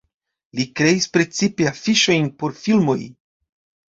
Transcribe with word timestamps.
Li 0.59 0.63
kreis 0.77 1.03
precipe 1.17 1.67
afiŝojn 1.71 2.31
por 2.39 2.57
filmoj. 2.63 2.97